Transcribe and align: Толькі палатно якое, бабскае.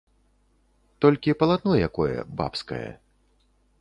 Толькі 1.05 1.37
палатно 1.43 1.73
якое, 1.89 2.17
бабскае. 2.41 2.85